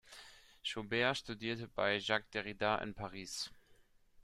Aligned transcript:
Schobert 0.63 1.15
studierte 1.17 1.67
bei 1.67 1.99
Jacques 1.99 2.31
Derrida 2.31 2.79
in 2.79 2.95
Paris. 2.95 3.51